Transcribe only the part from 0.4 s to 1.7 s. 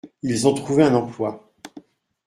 ont trouvé un emploi.